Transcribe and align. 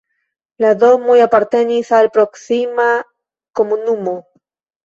La 0.63 0.71
domoj 0.83 1.17
apartenis 1.25 1.93
al 1.99 2.09
proksima 2.17 2.89
komunumo. 3.61 4.19